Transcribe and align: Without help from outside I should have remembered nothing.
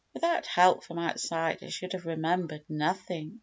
Without 0.15 0.47
help 0.47 0.83
from 0.83 0.97
outside 0.97 1.59
I 1.61 1.69
should 1.69 1.93
have 1.93 2.07
remembered 2.07 2.63
nothing. 2.67 3.39